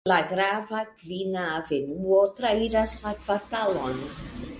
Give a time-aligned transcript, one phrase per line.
[0.09, 4.01] La grava Kvina Avenuo trairas la kvartalon.